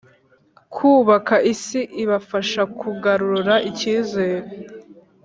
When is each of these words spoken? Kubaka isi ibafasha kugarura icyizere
Kubaka 0.73 1.35
isi 1.53 1.81
ibafasha 2.03 2.61
kugarura 2.79 3.53
icyizere 3.69 4.47